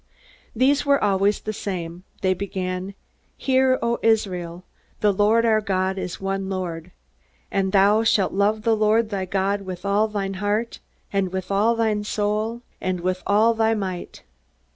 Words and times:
These 0.55 0.83
were 0.83 1.03
always 1.03 1.41
the 1.41 1.53
same. 1.53 2.05
They 2.23 2.33
began: 2.33 2.95
"Hear, 3.37 3.77
O 3.83 3.99
Israel: 4.01 4.63
The 5.01 5.13
Lord 5.13 5.45
our 5.45 5.61
God 5.61 5.99
is 5.99 6.19
one 6.19 6.49
Lord: 6.49 6.91
And 7.51 7.71
thou 7.71 8.03
shalt 8.03 8.33
love 8.33 8.63
the 8.63 8.75
Lord 8.75 9.11
thy 9.11 9.25
God 9.25 9.61
with 9.61 9.85
all 9.85 10.07
thine 10.07 10.33
heart, 10.41 10.79
and 11.13 11.31
with 11.31 11.51
all 11.51 11.75
thy 11.75 12.01
soul, 12.01 12.63
and 12.81 13.01
with 13.01 13.21
all 13.27 13.53
thy 13.53 13.75
might." 13.75 14.23